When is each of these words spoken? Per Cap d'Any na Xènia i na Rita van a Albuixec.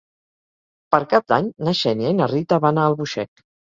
Per 0.95 1.01
Cap 1.11 1.27
d'Any 1.33 1.49
na 1.67 1.73
Xènia 1.83 2.15
i 2.15 2.17
na 2.23 2.31
Rita 2.33 2.63
van 2.65 2.81
a 2.81 2.87
Albuixec. 2.93 3.45